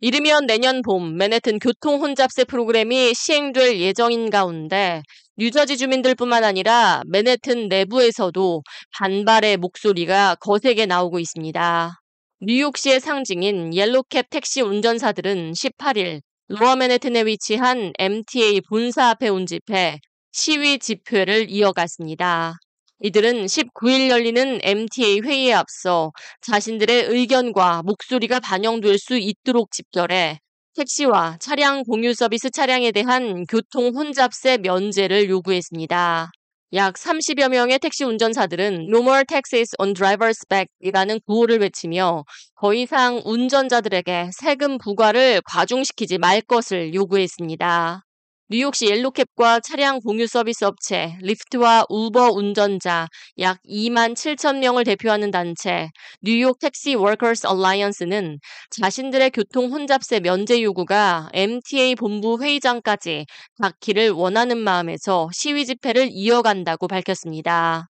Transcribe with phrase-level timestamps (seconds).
[0.00, 5.02] 이르면 내년 봄 맨해튼 교통 혼잡세 프로그램이 시행될 예정인 가운데
[5.36, 8.62] 뉴저지 주민들뿐만 아니라 맨해튼 내부에서도
[8.96, 12.00] 반발의 목소리가 거세게 나오고 있습니다.
[12.40, 19.98] 뉴욕시의 상징인 옐로캡 택시 운전사들은 18일 로어 맨해튼에 위치한 MTA 본사 앞에 온 집회,
[20.30, 22.54] 시위 집회를 이어갔습니다.
[23.00, 26.12] 이들은 19일 열리는 MTA 회의에 앞서
[26.42, 30.40] 자신들의 의견과 목소리가 반영될 수 있도록 집결해
[30.74, 36.30] 택시와 차량 공유 서비스 차량에 대한 교통 혼잡세 면제를 요구했습니다.
[36.74, 42.24] 약 30여 명의 택시 운전사들은 No more taxes on drivers back이라는 구호를 외치며
[42.60, 48.07] 더 이상 운전자들에게 세금 부과를 과중시키지 말 것을 요구했습니다.
[48.50, 53.06] 뉴욕시 옐로캡과 차량 공유 서비스 업체 리프트와 우버 운전자
[53.40, 55.90] 약 2만 7천 명을 대표하는 단체
[56.22, 58.38] New York Taxi Workers Alliance는
[58.70, 63.26] 자신들의 교통 혼잡세 면제 요구가 MTA 본부 회의장까지
[63.60, 67.88] 닿기를 원하는 마음에서 시위 집회를 이어간다고 밝혔습니다.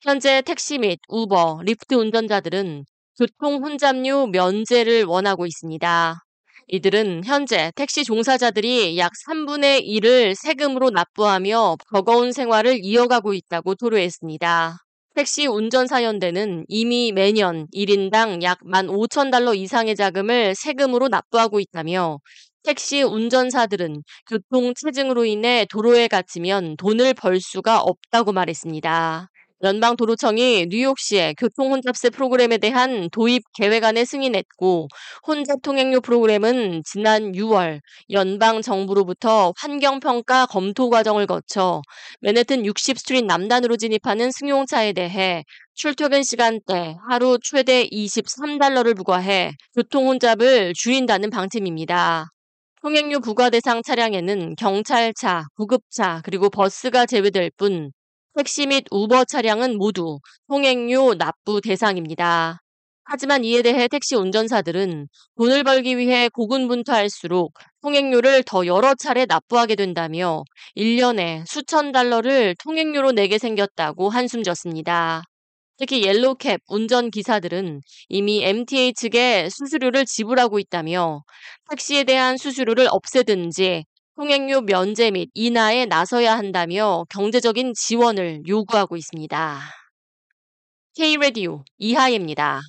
[0.00, 2.86] 현재 택시 및 우버, 리프트 운전자들은
[3.18, 6.27] 교통 혼잡료 면제를 원하고 있습니다.
[6.68, 14.76] 이들은 현재 택시 종사자들이 약 3분의 1을 세금으로 납부하며 버거운 생활을 이어가고 있다고 토로했습니다.
[15.14, 22.18] 택시 운전사연대는 이미 매년 1인당 약 15,000달러 이상의 자금을 세금으로 납부하고 있다며
[22.62, 29.30] 택시 운전사들은 교통 체증으로 인해 도로에 갇히면 돈을 벌 수가 없다고 말했습니다.
[29.62, 34.86] 연방도로청이 뉴욕시의 교통혼잡세 프로그램에 대한 도입 계획안을 승인했고
[35.26, 41.82] 혼잡 통행료 프로그램은 지난 6월 연방 정부로부터 환경평가 검토 과정을 거쳐
[42.20, 45.42] 맨해튼 60스트리트 남단으로 진입하는 승용차에 대해
[45.74, 52.26] 출퇴근 시간대 하루 최대 23달러를 부과해 교통혼잡을 줄인다는 방침입니다.
[52.80, 57.90] 통행료 부과 대상 차량에는 경찰차, 구급차, 그리고 버스가 제외될 뿐
[58.38, 62.60] 택시 및 우버 차량은 모두 통행료 납부 대상입니다.
[63.02, 67.52] 하지만 이에 대해 택시 운전사들은 돈을 벌기 위해 고군분투할수록
[67.82, 70.44] 통행료를 더 여러 차례 납부하게 된다며
[70.76, 75.24] 1년에 수천 달러를 통행료로 내게 생겼다고 한숨 졌습니다.
[75.76, 81.24] 특히 옐로캡 운전기사들은 이미 MTA 측에 수수료를 지불하고 있다며
[81.70, 83.82] 택시에 대한 수수료를 없애든지
[84.18, 89.60] 통행료 면제 및 인하에 나서야 한다며 경제적인 지원을 요구하고 있습니다.
[90.96, 92.60] K-Radio 이하예입니다.